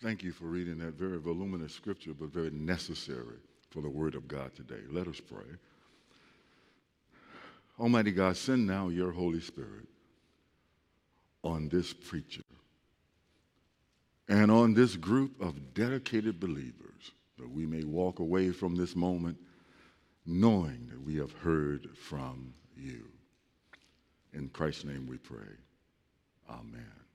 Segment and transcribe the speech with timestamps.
[0.00, 3.38] Thank you for reading that very voluminous scripture, but very necessary
[3.70, 4.80] for the Word of God today.
[4.90, 5.46] Let us pray.
[7.80, 9.86] Almighty God, send now your Holy Spirit
[11.42, 12.42] on this preacher
[14.28, 19.36] and on this group of dedicated believers that we may walk away from this moment
[20.26, 23.08] knowing that we have heard from you.
[24.32, 25.56] In Christ's name we pray.
[26.50, 27.07] Amen.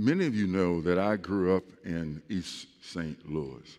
[0.00, 3.28] Many of you know that I grew up in East St.
[3.28, 3.78] Louis.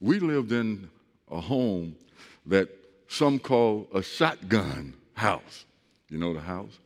[0.01, 0.88] we lived in
[1.33, 1.97] a home
[2.47, 2.69] that
[3.09, 5.64] some call a shotgun house.
[6.09, 6.78] You know the house?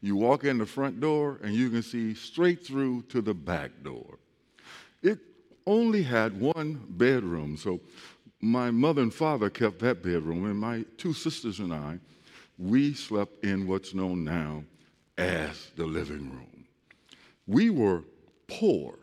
[0.00, 3.72] You walk in the front door and you can see straight through to the back
[3.82, 4.20] door.
[5.02, 5.18] It
[5.66, 7.80] only had one bedroom, so
[8.42, 11.98] my mother and father kept that bedroom, and my two sisters and I,
[12.58, 14.64] we slept in what's known now
[15.16, 16.64] as the living room.
[17.46, 18.02] We were
[18.48, 18.98] poor,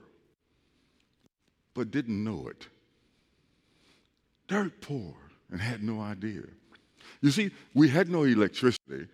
[1.73, 2.67] but didn't know it.
[4.47, 5.15] Dirt poor
[5.51, 6.43] and had no idea.
[7.21, 9.07] You see, we had no electricity,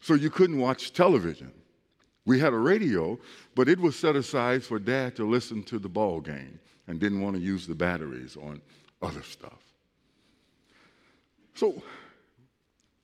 [0.00, 1.52] so you couldn't watch television.
[2.24, 3.18] We had a radio,
[3.54, 7.20] but it was set aside for dad to listen to the ball game and didn't
[7.20, 8.60] want to use the batteries on
[9.02, 9.58] other stuff.
[11.54, 11.82] So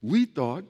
[0.03, 0.65] we thought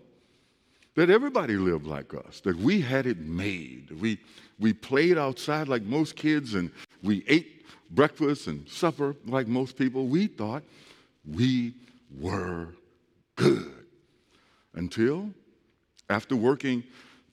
[0.94, 3.90] that everybody lived like us, that we had it made.
[4.00, 4.18] We,
[4.58, 10.06] we played outside like most kids and we ate breakfast and supper like most people.
[10.06, 10.62] We thought
[11.24, 11.74] we
[12.18, 12.68] were
[13.36, 13.72] good
[14.74, 15.30] until
[16.10, 16.82] after working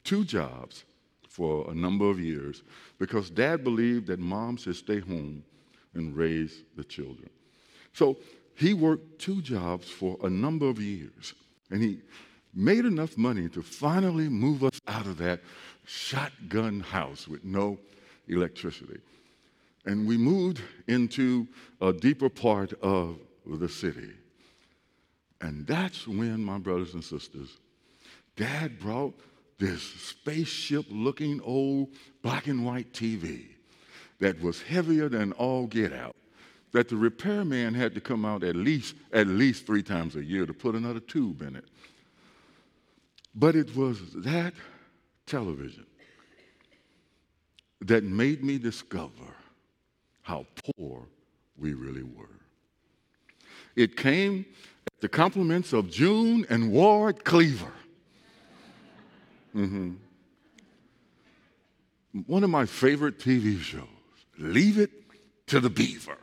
[0.04, 0.84] two jobs
[1.28, 2.64] for a number of years
[3.00, 5.44] because dad believed that mom should stay home
[5.96, 7.30] and raise the children.
[7.96, 8.18] So
[8.56, 11.34] he worked two jobs for a number of years
[11.72, 12.02] and he
[12.54, 15.40] made enough money to finally move us out of that
[15.86, 17.80] shotgun house with no
[18.28, 19.00] electricity.
[19.86, 21.48] And we moved into
[21.80, 24.12] a deeper part of the city.
[25.40, 27.60] And that's when, my brothers and sisters,
[28.36, 29.18] Dad brought
[29.58, 31.90] this spaceship looking old
[32.22, 33.46] black and white TV
[34.20, 36.16] that was heavier than all get out
[36.76, 40.46] that the repairman had to come out at least at least three times a year
[40.46, 41.64] to put another tube in it.
[43.34, 44.54] But it was that
[45.26, 45.86] television
[47.80, 49.32] that made me discover
[50.22, 51.08] how poor
[51.58, 52.42] we really were.
[53.78, 54.46] It came
[54.88, 57.72] at the compliments of june and ward cleaver.
[59.56, 59.94] Mm-hmm.
[62.28, 63.88] one of my favorite tv shows
[64.38, 64.92] leave it
[65.48, 66.18] to the beaver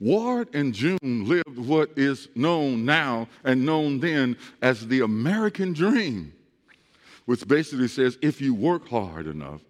[0.00, 6.32] Ward and June lived what is known now and known then as the American dream,
[7.24, 9.60] which basically says if you work hard enough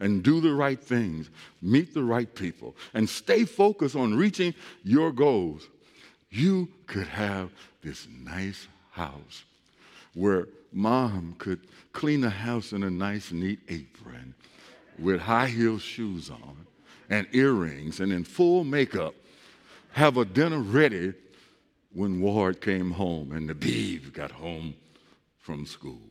[0.00, 1.30] and do the right things,
[1.60, 5.68] meet the right people, and stay focused on reaching your goals,
[6.30, 7.50] you could have
[7.82, 9.44] this nice house
[10.14, 11.60] where mom could
[11.92, 14.34] clean the house in a nice, neat apron
[14.98, 16.66] with high heel shoes on
[17.10, 19.14] and earrings and in full makeup
[19.94, 21.14] have a dinner ready
[21.92, 24.74] when Ward came home and the Beav got home
[25.38, 26.02] from school.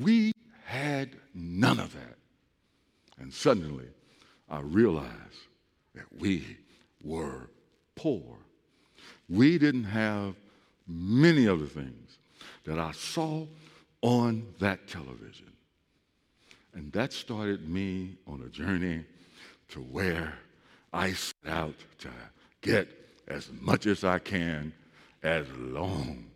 [0.00, 0.32] We
[0.64, 2.16] had none of that.
[3.18, 3.88] And suddenly
[4.48, 5.10] I realized
[5.96, 6.56] that we
[7.02, 7.50] were
[7.96, 8.38] poor.
[9.28, 10.36] We didn't have
[10.86, 12.18] many of the things
[12.64, 13.44] that I saw
[14.02, 15.50] on that television.
[16.74, 19.04] And that started me on a journey
[19.70, 20.34] to where
[20.92, 22.08] I set out to
[22.62, 22.88] get
[23.28, 24.72] as much as I can,
[25.22, 26.26] as long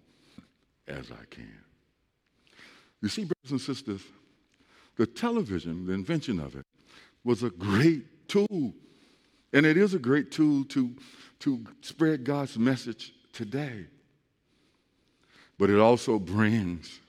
[0.89, 1.61] as I can.
[3.01, 4.03] You see, brothers and sisters,
[4.97, 6.67] the television, the invention of it,
[7.25, 8.75] was a great tool.
[9.53, 10.95] And it is a great tool to,
[11.41, 13.87] to spread God's message today.
[15.59, 17.01] But it also brings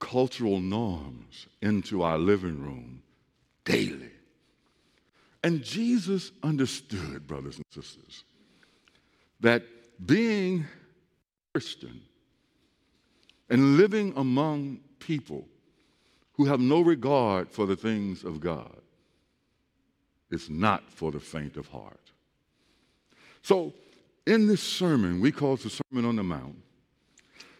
[0.00, 3.02] cultural norms into our living room
[3.64, 4.13] daily.
[5.44, 8.24] And Jesus understood, brothers and sisters,
[9.40, 9.62] that
[10.04, 10.64] being
[11.52, 12.00] Christian
[13.50, 15.46] and living among people
[16.32, 18.80] who have no regard for the things of God
[20.30, 22.10] is not for the faint of heart.
[23.42, 23.74] So,
[24.26, 26.56] in this sermon, we call it the Sermon on the Mount,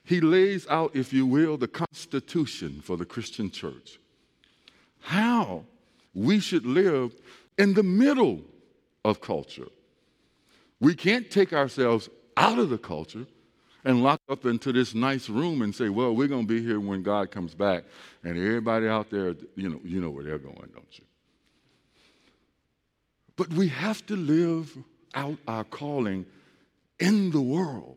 [0.04, 3.98] he lays out, if you will, the constitution for the Christian church.
[5.00, 5.64] How
[6.14, 7.12] we should live
[7.58, 8.42] in the middle
[9.04, 9.68] of culture.
[10.80, 13.26] We can't take ourselves out of the culture
[13.84, 16.80] and lock up into this nice room and say, well, we're going to be here
[16.80, 17.84] when God comes back.
[18.22, 21.04] And everybody out there, you know, you know where they're going, don't you?
[23.36, 24.76] But we have to live
[25.14, 26.24] out our calling
[26.98, 27.96] in the world.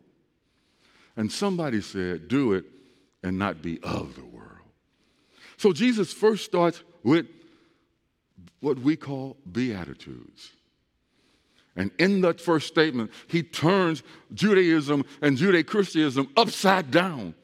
[1.16, 2.64] And somebody said, do it
[3.22, 4.44] and not be of the world.
[5.56, 7.26] So Jesus first starts with
[8.60, 10.52] what we call Beatitudes.
[11.76, 14.02] And in that first statement, he turns
[14.34, 17.34] Judaism and Judeo Christianism upside down.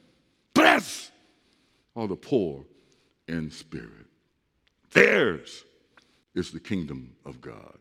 [0.55, 1.13] Bless
[1.95, 2.65] all the poor
[3.29, 4.07] in spirit.
[4.93, 5.65] Theirs
[6.35, 7.79] is the kingdom of God.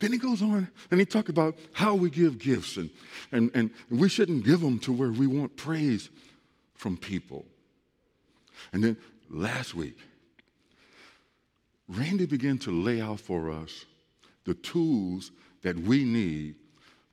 [0.00, 2.90] Then he goes on and he talks about how we give gifts, and,
[3.32, 6.10] and, and we shouldn't give them to where we want praise
[6.74, 7.44] from people.
[8.72, 8.96] And then
[9.30, 9.96] last week,
[11.88, 13.86] Randy began to lay out for us
[14.44, 15.30] the tools
[15.62, 16.54] that we need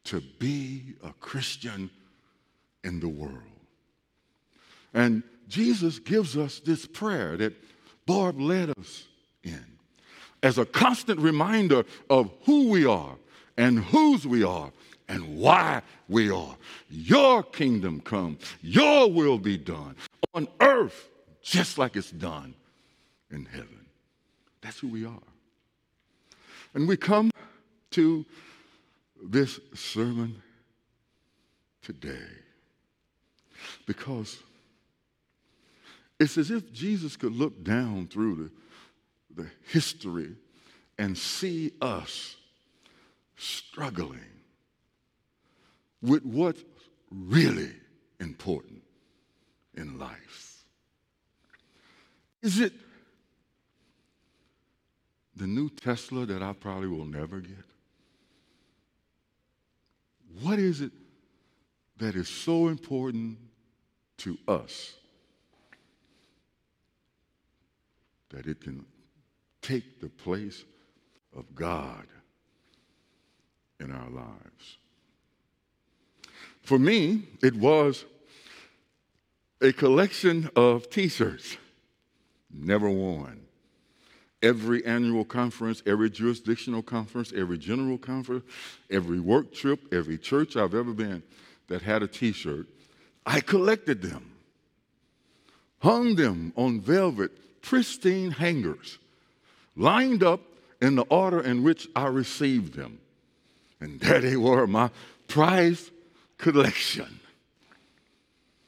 [0.06, 1.90] to be a Christian
[2.84, 3.42] in the world.
[4.94, 7.54] And Jesus gives us this prayer that
[8.06, 9.06] Barb led us
[9.44, 9.66] in
[10.44, 13.16] as a constant reminder of who we are
[13.58, 14.72] and whose we are
[15.08, 16.56] and why we are.
[16.90, 19.96] Your kingdom come, your will be done
[20.34, 21.10] on earth
[21.42, 22.54] just like it's done
[23.32, 23.85] in heaven.
[24.66, 25.22] That's who we are.
[26.74, 27.30] And we come
[27.92, 28.26] to
[29.24, 30.42] this sermon
[31.84, 32.26] today
[33.86, 34.40] because
[36.20, 38.50] it's as if Jesus could look down through
[39.36, 40.36] the, the history
[40.98, 42.36] and see us
[43.38, 44.20] struggling
[46.02, 46.64] with what's
[47.12, 47.72] really
[48.20, 48.82] important
[49.76, 50.64] in life.
[52.42, 52.74] Is it
[55.36, 57.66] the new Tesla that I probably will never get?
[60.42, 60.92] What is it
[61.98, 63.38] that is so important
[64.18, 64.94] to us
[68.30, 68.86] that it can
[69.62, 70.64] take the place
[71.36, 72.06] of God
[73.80, 74.78] in our lives?
[76.62, 78.06] For me, it was
[79.62, 81.58] a collection of t shirts,
[82.52, 83.46] never worn
[84.46, 88.44] every annual conference, every jurisdictional conference, every general conference,
[88.92, 91.24] every work trip, every church I've ever been
[91.68, 92.68] that had a t shirt,
[93.26, 94.32] I collected them,
[95.80, 99.00] hung them on velvet, pristine hangers,
[99.76, 100.42] lined up
[100.80, 103.00] in the order in which I received them.
[103.80, 104.92] And there they were, my
[105.28, 105.92] prized
[106.38, 107.20] collection.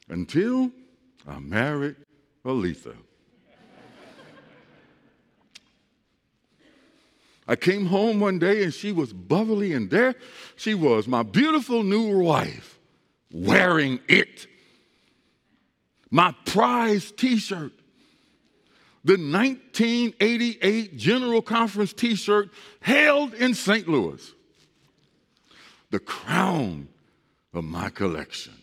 [0.09, 0.71] Until
[1.27, 1.97] I married
[2.43, 2.95] Aletha.
[7.47, 10.15] I came home one day and she was bubbly, and there
[10.55, 12.77] she was, my beautiful new wife,
[13.31, 14.47] wearing it.
[16.11, 17.71] My prize t shirt.
[19.05, 22.49] The 1988 General Conference t shirt
[22.81, 23.87] held in St.
[23.87, 24.33] Louis.
[25.89, 26.89] The crown
[27.53, 28.53] of my collection.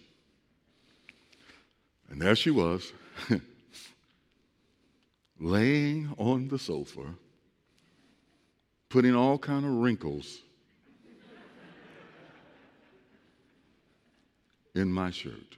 [2.10, 2.92] And there she was,
[5.40, 7.14] laying on the sofa
[8.94, 10.38] putting all kind of wrinkles
[14.72, 15.56] in my shirt.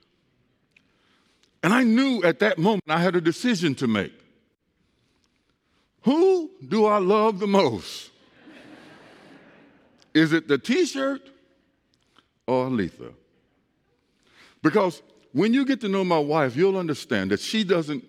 [1.61, 4.11] And I knew at that moment I had a decision to make.
[6.01, 8.09] Who do I love the most?
[10.15, 11.29] Is it the t shirt
[12.47, 13.11] or Letha?
[14.63, 18.03] Because when you get to know my wife, you'll understand that she doesn't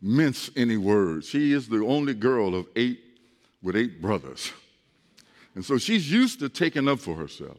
[0.00, 1.28] mince any words.
[1.28, 3.03] She is the only girl of eight
[3.64, 4.52] with eight brothers.
[5.56, 7.56] And so she's used to taking up for herself.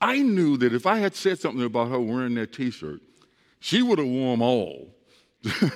[0.00, 3.00] I knew that if I had said something about her wearing that t shirt,
[3.60, 4.94] she would have worn all.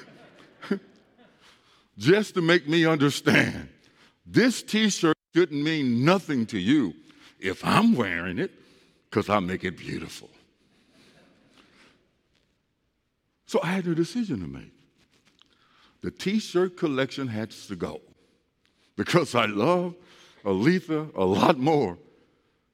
[1.97, 3.69] Just to make me understand
[4.27, 6.93] this t shirt shouldn't mean nothing to you
[7.39, 8.50] if I'm wearing it
[9.09, 10.29] because I make it beautiful.
[13.47, 14.73] So I had a decision to make.
[16.03, 18.00] The t shirt collection had to go
[19.00, 19.95] because I love
[20.45, 21.97] Aletha a lot more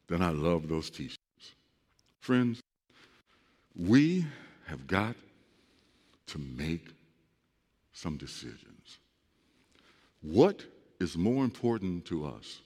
[0.08, 1.54] than I love those t shirts.
[2.18, 2.60] Friends,
[3.76, 4.26] we
[4.64, 5.14] have got
[6.26, 6.88] to make
[7.92, 8.98] some decisions.
[10.20, 10.64] What
[10.98, 12.58] is more important to us?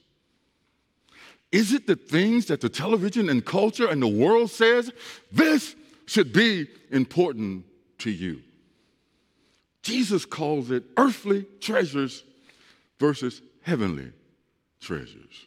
[1.53, 4.91] Is it the things that the television and culture and the world says
[5.31, 5.77] this
[6.07, 7.67] should be important
[7.99, 8.41] to you?
[9.83, 12.25] Jesus calls it earthly treasures
[12.99, 14.13] versus heavenly
[14.81, 15.47] treasures.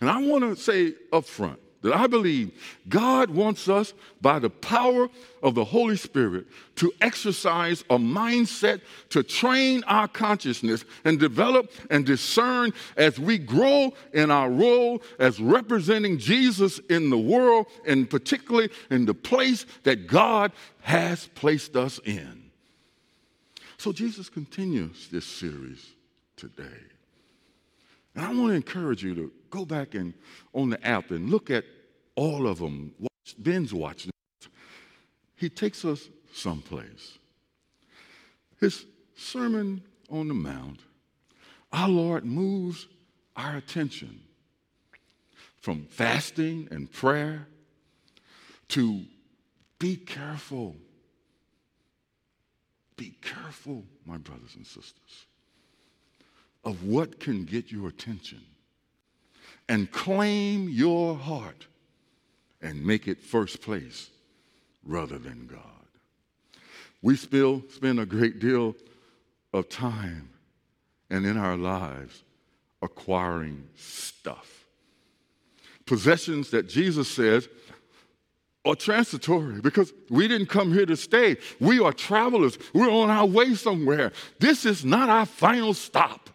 [0.00, 2.50] And I want to say up front that I believe
[2.88, 5.08] God wants us, by the power
[5.42, 6.46] of the Holy Spirit,
[6.76, 8.80] to exercise a mindset
[9.10, 15.38] to train our consciousness and develop and discern as we grow in our role as
[15.38, 22.00] representing Jesus in the world, and particularly in the place that God has placed us
[22.04, 22.50] in.
[23.78, 25.86] So, Jesus continues this series
[26.36, 26.95] today.
[28.16, 30.14] And I want to encourage you to go back and
[30.54, 31.64] on the app and look at
[32.14, 32.94] all of them.
[32.98, 34.08] Watch, binge watch.
[35.36, 37.18] He takes us someplace.
[38.58, 40.80] His Sermon on the Mount,
[41.72, 42.88] our Lord moves
[43.36, 44.20] our attention
[45.60, 47.46] from fasting and prayer
[48.68, 49.02] to
[49.78, 50.74] be careful.
[52.96, 55.26] Be careful, my brothers and sisters
[56.66, 58.42] of what can get your attention
[59.68, 61.66] and claim your heart
[62.60, 64.10] and make it first place
[64.84, 65.60] rather than God.
[67.02, 68.74] We still spend a great deal
[69.54, 70.28] of time
[71.08, 72.24] and in our lives
[72.82, 74.66] acquiring stuff.
[75.86, 77.48] Possessions that Jesus says
[78.64, 81.36] are transitory because we didn't come here to stay.
[81.60, 82.58] We are travelers.
[82.74, 84.10] We're on our way somewhere.
[84.40, 86.30] This is not our final stop.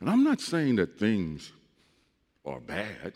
[0.00, 1.52] And I'm not saying that things
[2.44, 3.14] are bad.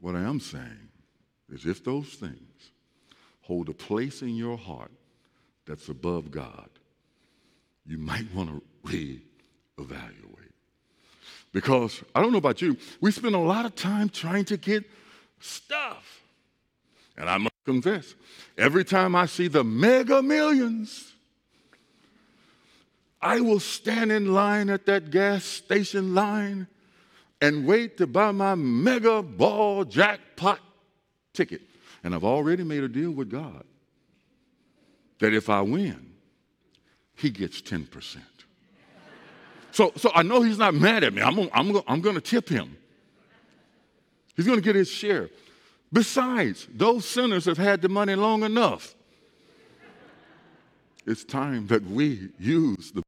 [0.00, 0.88] What I am saying
[1.50, 2.70] is if those things
[3.42, 4.92] hold a place in your heart
[5.66, 6.68] that's above God,
[7.84, 10.52] you might want to reevaluate.
[11.52, 14.84] Because I don't know about you, we spend a lot of time trying to get
[15.40, 16.22] stuff.
[17.16, 18.14] And I must confess,
[18.56, 21.12] every time I see the mega millions,
[23.22, 26.66] I will stand in line at that gas station line
[27.40, 30.60] and wait to buy my mega ball jackpot
[31.32, 31.62] ticket.
[32.02, 33.64] And I've already made a deal with God
[35.18, 36.12] that if I win,
[37.14, 38.16] he gets 10%.
[39.72, 41.22] So, so I know he's not mad at me.
[41.22, 42.76] I'm, I'm, I'm going to tip him.
[44.34, 45.28] He's going to get his share.
[45.92, 48.94] Besides, those sinners have had the money long enough.
[51.06, 53.02] It's time that we use the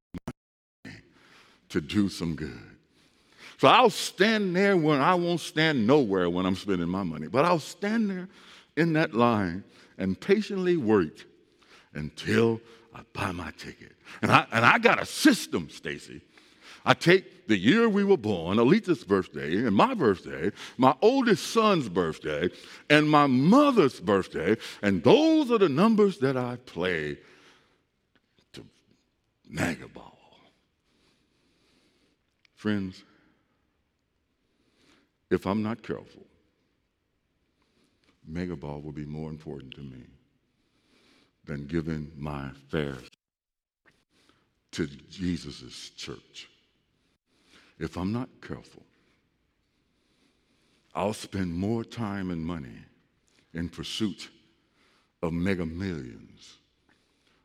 [1.72, 2.60] to do some good.
[3.58, 7.44] So I'll stand there when I won't stand nowhere when I'm spending my money, but
[7.44, 8.28] I'll stand there
[8.76, 9.64] in that line
[9.98, 11.24] and patiently wait
[11.94, 12.60] until
[12.94, 13.92] I buy my ticket.
[14.20, 16.20] And I, and I got a system, Stacy.
[16.84, 21.88] I take the year we were born, Aletha's birthday, and my birthday, my oldest son's
[21.88, 22.48] birthday,
[22.90, 27.18] and my mother's birthday, and those are the numbers that I play
[28.54, 28.64] to
[29.52, 30.11] Megaball.
[32.62, 33.02] Friends,
[35.30, 36.24] if I'm not careful,
[38.30, 40.04] Megaball will be more important to me
[41.44, 43.10] than giving my fares
[44.70, 46.48] to Jesus' church.
[47.80, 48.84] If I'm not careful,
[50.94, 52.78] I'll spend more time and money
[53.54, 54.30] in pursuit
[55.20, 56.58] of mega millions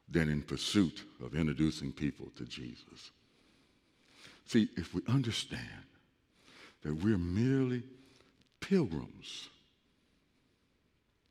[0.07, 3.09] than in pursuit of introducing people to Jesus.
[4.47, 5.61] See, if we understand
[6.83, 7.83] that we're merely
[8.61, 9.49] pilgrims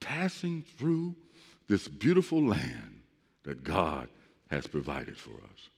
[0.00, 1.14] passing through
[1.66, 3.00] this beautiful land
[3.44, 4.08] that God
[4.50, 5.68] has provided for us.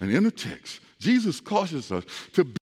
[0.00, 2.56] And in the text, Jesus cautions us to be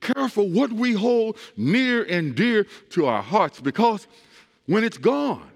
[0.00, 4.06] careful what we hold near and dear to our hearts because
[4.66, 5.50] when it's gone,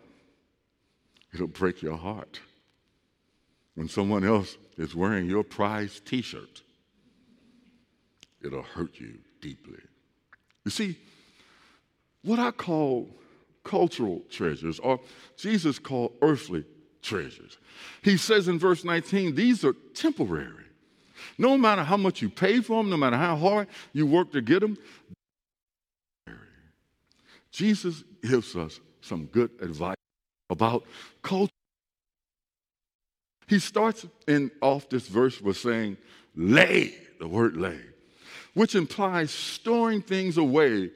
[1.35, 2.41] it'll break your heart.
[3.75, 6.63] When someone else is wearing your prized t shirt,
[8.47, 9.81] it'll hurt you deeply.
[10.65, 10.97] You see,
[12.23, 13.09] what I call
[13.65, 15.01] cultural treasures, or
[15.37, 16.65] Jesus called earthly
[17.03, 17.59] treasures.
[18.03, 20.65] He says in verse 19, these are temporary.
[21.39, 24.41] No matter how much you pay for them, no matter how hard you work to
[24.41, 24.79] get them,
[27.51, 29.97] Jesus gives us some good advice
[30.51, 30.85] about
[31.23, 31.51] culture.
[33.49, 35.97] He starts in off this verse with saying,
[36.35, 37.81] lay, the word lay
[38.57, 40.91] which implies storing things away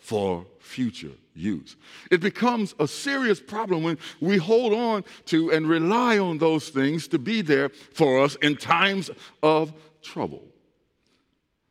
[0.00, 1.76] for future use.
[2.10, 7.06] It becomes a serious problem when we hold on to and rely on those things
[7.08, 9.10] to be there for us in times
[9.42, 10.42] of trouble.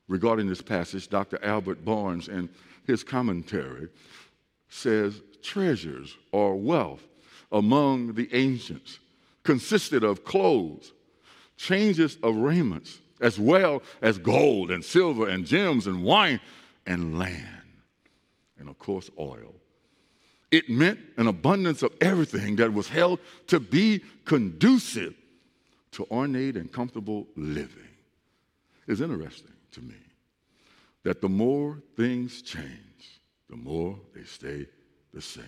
[0.08, 1.44] Regarding this passage, Dr.
[1.44, 2.48] Albert Barnes, in
[2.86, 3.88] his commentary,
[4.70, 7.02] says treasures or wealth
[7.52, 9.00] among the ancients
[9.42, 10.94] consisted of clothes,
[11.58, 16.40] changes of raiments, as well as gold and silver and gems and wine
[16.86, 17.48] and land.
[18.58, 19.56] and, of course, oil.
[20.52, 25.16] It meant an abundance of everything that was held to be conducive
[25.94, 27.90] to ornate and comfortable living.
[28.88, 29.96] It's interesting to me
[31.04, 34.68] that the more things change, the more they stay
[35.14, 35.46] the same.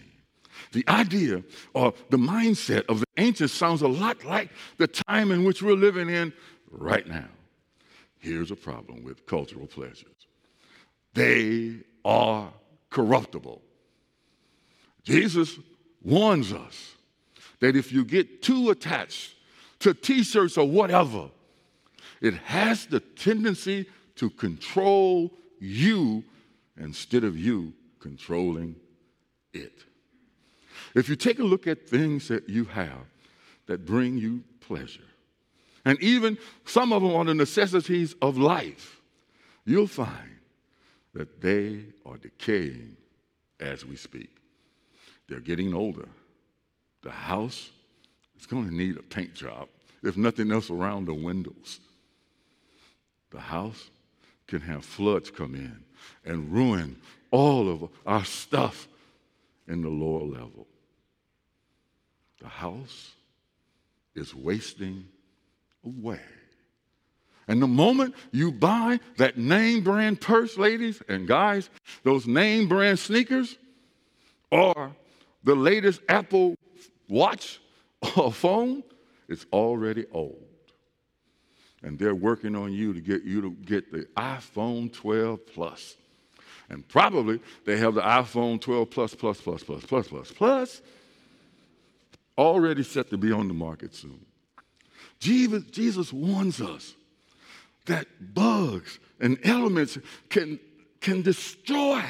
[0.72, 5.44] The idea or the mindset of the ancients sounds a lot like the time in
[5.44, 6.34] which we're living in
[6.72, 7.27] right now.
[8.24, 10.27] Here's a problem with cultural pleasures
[11.13, 11.75] they
[12.06, 12.53] are
[12.89, 13.62] corruptible.
[15.03, 15.60] Jesus
[16.01, 16.96] warns us
[17.60, 19.36] that if you get too attached
[19.80, 21.32] to t shirts or whatever,
[22.22, 26.24] it has the tendency to control you
[26.77, 28.77] instead of you controlling
[29.53, 29.84] it.
[30.96, 33.06] If you take a look at things that you have
[33.68, 35.12] that bring you pleasure,
[35.86, 39.02] and even some of them are the necessities of life,
[39.66, 40.40] you'll find
[41.13, 42.96] that they are decaying
[43.60, 44.30] as we speak.
[45.28, 46.08] They're getting older.
[47.02, 47.70] The house
[48.40, 49.68] is going to need a paint job,
[50.02, 51.80] if nothing else around the windows.
[53.32, 53.90] The house
[54.48, 55.84] can have floods come in
[56.25, 56.98] and ruin
[57.32, 58.88] all of our stuff
[59.68, 60.68] in the lower level.
[62.42, 63.13] The house
[64.16, 65.06] is wasting
[65.86, 66.20] away.
[67.48, 71.70] And the moment you buy that name brand purse, ladies and guys,
[72.04, 73.58] those name brand sneakers,
[74.50, 74.96] or
[75.44, 76.56] the latest Apple
[77.10, 77.60] watch
[78.16, 78.84] or phone,
[79.28, 80.42] it's already old.
[81.82, 85.98] And they're working on you to get you to get the iPhone 12 Plus.
[86.70, 90.82] And probably they have the iPhone 12 Plus, Plus, Plus, Plus, Plus, Plus, Plus,
[92.38, 94.25] already set to be on the market soon.
[95.24, 96.96] Jesus, Jesus warns us
[97.86, 100.60] that bugs and elements can,
[101.00, 102.03] can destroy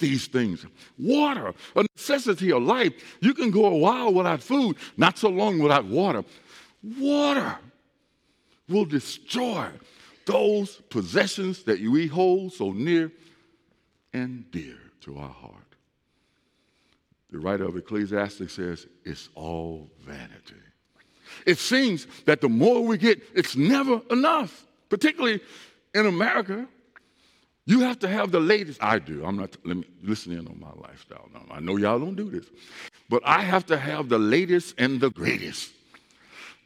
[0.00, 0.66] these things.
[0.98, 2.92] Water, a necessity of life.
[3.20, 6.24] You can go a while without food, not so long without water.
[6.98, 7.56] Water
[8.68, 9.68] will destroy
[10.26, 13.12] those possessions that we hold so near
[14.12, 15.54] and dear to our heart.
[17.30, 20.56] The writer of Ecclesiastes says, it's all vanity.
[21.46, 25.40] It seems that the more we get, it's never enough particularly
[25.94, 26.66] in America,
[27.64, 28.82] you have to have the latest.
[28.82, 29.24] I do.
[29.24, 31.42] I'm not, let me listen in on my lifestyle now.
[31.50, 32.44] I know y'all don't do this,
[33.08, 35.70] but I have to have the latest and the greatest.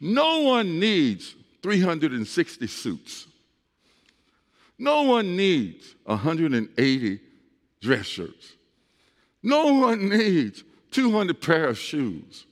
[0.01, 3.27] No one needs 360 suits.
[4.77, 7.19] No one needs 180
[7.81, 8.53] dress shirts.
[9.41, 12.45] No one needs 200 pair of shoes.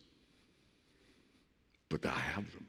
[1.93, 2.65] But I have them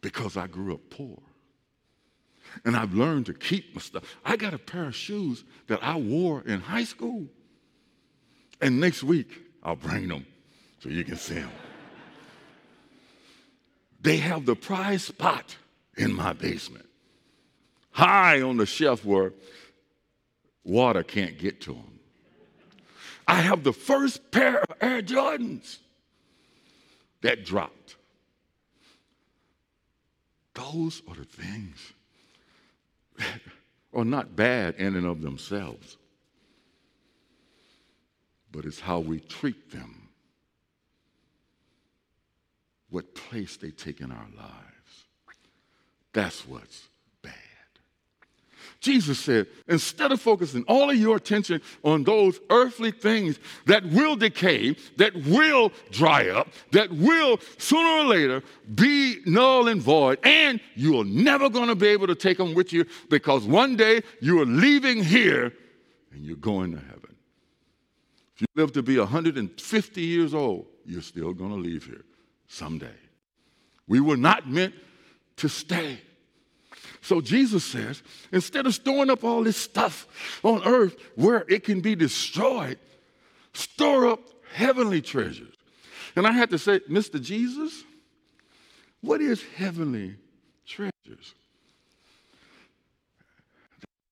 [0.00, 1.22] because I grew up poor
[2.64, 4.02] and I've learned to keep my stuff.
[4.24, 7.28] I got a pair of shoes that I wore in high school.
[8.60, 10.26] And next week, I'll bring them
[10.80, 11.52] so you can see them.
[14.00, 15.56] they have the prize spot
[15.96, 16.86] in my basement,
[17.92, 19.34] high on the shelf where
[20.64, 22.00] water can't get to them.
[23.28, 25.78] I have the first pair of Air Jordans
[27.22, 27.96] that dropped.
[30.54, 31.92] Those are the things
[33.18, 33.40] that
[33.94, 35.96] are not bad in and of themselves,
[38.50, 40.08] but it's how we treat them,
[42.90, 45.04] what place they take in our lives.
[46.12, 46.88] That's what's
[48.82, 54.16] Jesus said, instead of focusing all of your attention on those earthly things that will
[54.16, 58.42] decay, that will dry up, that will sooner or later
[58.74, 62.72] be null and void, and you're never going to be able to take them with
[62.72, 65.52] you because one day you are leaving here
[66.10, 67.14] and you're going to heaven.
[68.34, 72.04] If you live to be 150 years old, you're still going to leave here
[72.48, 72.88] someday.
[73.86, 74.74] We were not meant
[75.36, 76.00] to stay.
[77.02, 80.06] So Jesus says, instead of storing up all this stuff
[80.44, 82.78] on earth where it can be destroyed,
[83.52, 84.20] store up
[84.54, 85.54] heavenly treasures.
[86.14, 87.20] And I had to say, Mr.
[87.20, 87.82] Jesus,
[89.00, 90.14] what is heavenly
[90.64, 91.34] treasures?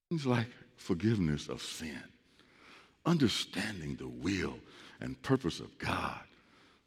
[0.08, 2.02] Things like forgiveness of sin,
[3.06, 4.58] understanding the will
[5.00, 6.20] and purpose of God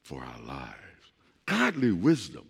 [0.02, 0.74] for our lives,
[1.46, 2.44] godly wisdom,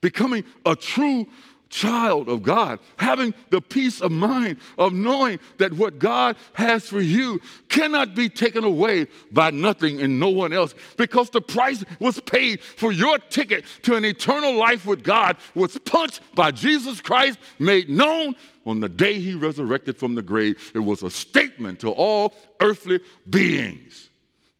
[0.00, 1.26] becoming a true
[1.68, 7.00] child of God, having the peace of mind of knowing that what God has for
[7.00, 12.20] you cannot be taken away by nothing and no one else because the price was
[12.20, 17.38] paid for your ticket to an eternal life with God was punched by Jesus Christ,
[17.58, 18.34] made known
[18.66, 20.72] on the day he resurrected from the grave.
[20.74, 24.08] It was a statement to all earthly beings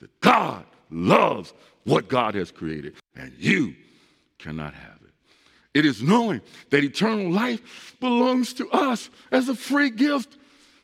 [0.01, 1.53] that God loves
[1.85, 3.75] what God has created and you
[4.38, 4.98] cannot have.
[5.79, 10.37] It is knowing that eternal life belongs to us as a free gift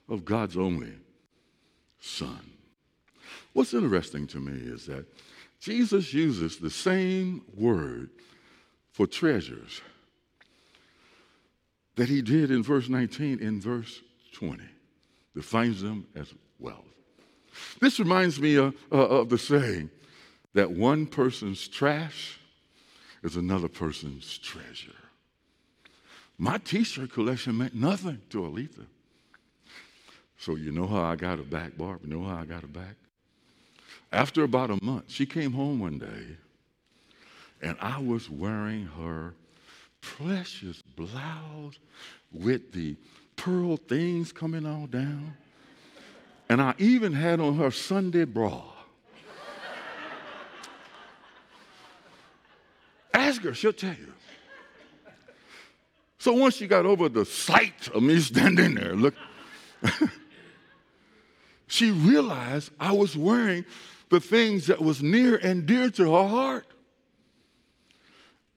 [0.09, 0.93] of God's only
[1.99, 2.53] Son.
[3.55, 5.05] What's interesting to me is that
[5.59, 8.11] Jesus uses the same word
[8.93, 9.81] for treasures
[11.97, 14.01] that he did in verse 19 in verse
[14.35, 14.63] 20,
[15.35, 16.85] defines them as wealth.
[17.81, 19.91] This reminds me of, uh, of the saying
[20.53, 22.39] that one person's trash
[23.25, 24.93] is another person's treasure.
[26.39, 28.87] My t shirt collection meant nothing to Aletha.
[30.39, 32.01] So, you know how I got her back, Barb?
[32.05, 32.97] You know how I got her back?
[34.13, 36.37] After about a month, she came home one day
[37.63, 39.35] and I was wearing her
[40.03, 41.79] precious blouse
[42.31, 42.95] with the
[43.37, 45.35] pearl things coming all down.
[46.49, 48.74] And I even had on her Sunday bra.
[53.53, 54.13] She'll tell you.
[56.19, 59.15] So once she got over the sight of me standing there, look,
[61.67, 63.67] she realized I was wearing
[64.09, 66.67] the things that was near and dear to her heart.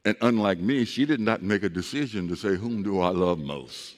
[0.05, 3.39] And unlike me, she did not make a decision to say, Whom do I love
[3.39, 3.95] most?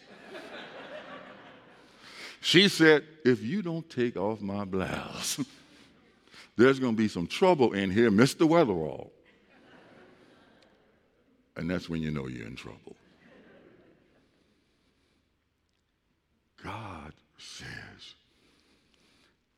[2.41, 5.39] she said, If you don't take off my blouse,
[6.57, 8.49] there's going to be some trouble in here, Mr.
[8.49, 9.11] Weatherall.
[11.59, 12.95] And that's when you know you're in trouble.
[16.63, 18.15] God says,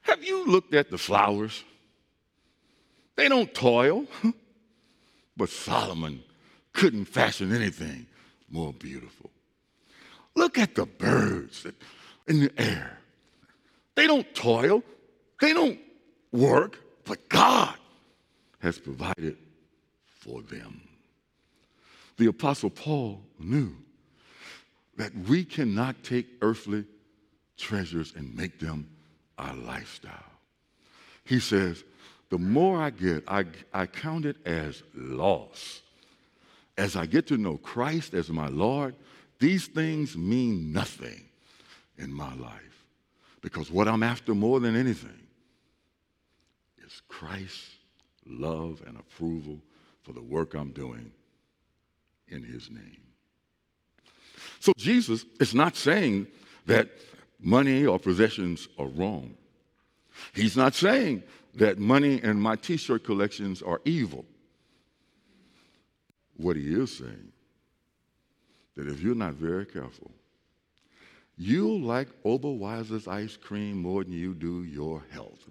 [0.01, 1.63] Have you looked at the flowers?
[3.15, 4.07] They don't toil,
[5.37, 6.23] but Solomon
[6.73, 8.07] couldn't fashion anything
[8.49, 9.29] more beautiful.
[10.35, 11.67] Look at the birds
[12.27, 12.97] in the air.
[13.93, 14.83] They don't toil,
[15.39, 15.77] they don't
[16.31, 17.75] work, but God
[18.59, 19.37] has provided
[20.19, 20.81] for them
[22.17, 23.75] the Apostle Paul knew
[24.97, 26.85] that we cannot take earthly
[27.57, 28.89] treasures and make them
[29.37, 30.13] our lifestyle.
[31.23, 31.83] He says,
[32.29, 35.81] the more I get, I, I count it as loss.
[36.77, 38.95] As I get to know Christ as my Lord,
[39.39, 41.25] these things mean nothing
[41.97, 42.85] in my life.
[43.41, 45.27] Because what I'm after more than anything
[46.85, 47.71] is Christ's
[48.25, 49.59] love and approval
[50.03, 51.11] for the work I'm doing
[52.31, 53.01] in his name.
[54.59, 56.27] So Jesus is not saying
[56.65, 56.89] that
[57.39, 59.35] money or possessions are wrong.
[60.33, 61.23] He's not saying
[61.55, 64.25] that money and my t shirt collections are evil.
[66.37, 67.31] What he is saying,
[68.75, 70.11] that if you're not very careful,
[71.37, 75.45] you'll like Oberweis's ice cream more than you do your health.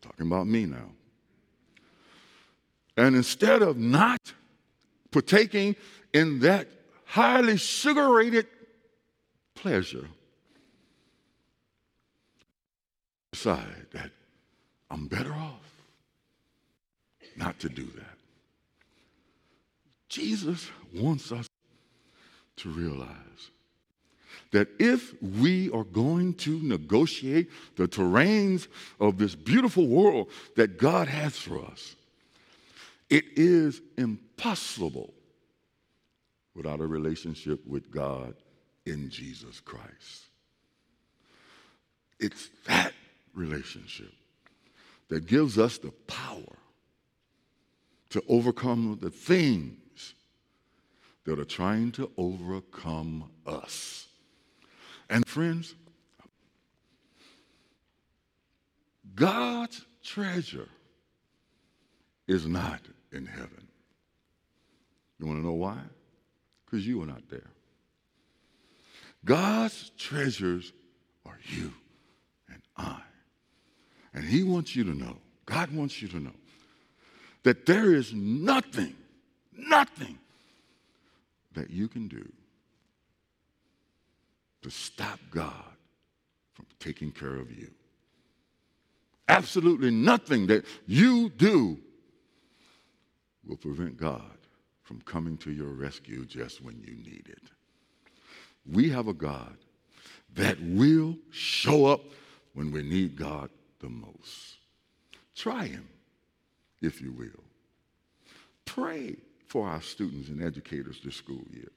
[0.00, 0.90] talking about me now.
[2.96, 4.32] And instead of not
[5.10, 5.76] partaking
[6.12, 6.68] in that
[7.04, 8.44] highly sugar
[9.54, 10.08] pleasure,
[13.32, 14.10] decide that
[14.90, 15.68] I'm better off
[17.36, 18.18] not to do that.
[20.08, 21.46] Jesus wants us
[22.56, 23.50] to realize
[24.50, 28.66] that if we are going to negotiate the terrains
[28.98, 31.94] of this beautiful world that God has for us,
[33.10, 35.14] it is impossible
[36.54, 38.34] without a relationship with God
[38.84, 40.26] in Jesus Christ.
[42.18, 42.92] It's that
[43.34, 44.12] relationship
[45.08, 46.58] that gives us the power
[48.10, 50.14] to overcome the things
[51.24, 54.08] that are trying to overcome us.
[55.10, 55.74] And friends,
[59.14, 60.68] God's treasure
[62.26, 62.80] is not
[63.12, 63.68] in heaven.
[65.18, 65.78] You want to know why?
[66.64, 67.50] Because you are not there.
[69.24, 70.72] God's treasures
[71.26, 71.72] are you
[72.48, 73.00] and I.
[74.14, 76.34] And He wants you to know, God wants you to know,
[77.42, 78.94] that there is nothing,
[79.56, 80.18] nothing
[81.54, 82.30] that you can do
[84.62, 85.52] to stop God
[86.52, 87.70] from taking care of you.
[89.28, 91.78] Absolutely nothing that you do
[93.48, 94.38] will prevent God
[94.82, 97.42] from coming to your rescue just when you need it.
[98.70, 99.56] We have a God
[100.34, 102.02] that will show up
[102.54, 104.56] when we need God the most.
[105.34, 105.88] Try Him,
[106.82, 107.44] if you will.
[108.64, 111.70] Pray for our students and educators this school year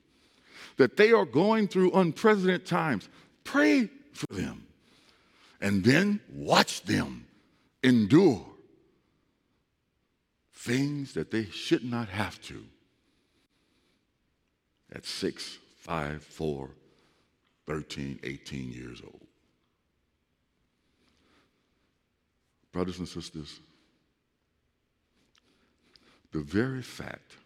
[0.78, 3.08] that they are going through unprecedented times.
[3.44, 4.68] Pray for them.
[5.62, 7.26] And then watch them
[7.84, 8.46] endure
[10.62, 12.64] things that they should not have to
[14.94, 16.70] at 6, 5, 4,
[17.66, 19.26] 13, 18 years old.
[22.72, 23.60] Brothers and sisters,
[26.32, 27.38] the very fact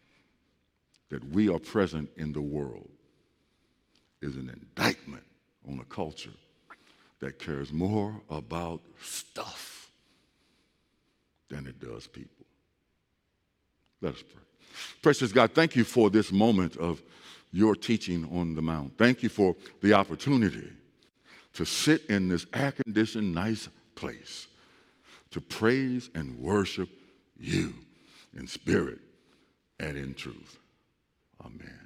[1.09, 2.89] that we are present in the world
[4.21, 5.23] is an indictment
[5.69, 6.35] on a culture
[7.21, 9.89] that cares more about stuff
[11.49, 12.44] than it does people.
[14.01, 14.41] Let us pray.
[15.01, 17.01] Precious God, thank you for this moment of
[17.51, 18.97] your teaching on the Mount.
[18.97, 20.69] Thank you for the opportunity
[21.53, 24.47] to sit in this air conditioned, nice place
[25.31, 26.87] to praise and worship
[27.37, 27.73] you
[28.37, 28.99] in spirit
[29.79, 30.59] and in truth.
[31.43, 31.84] Amen.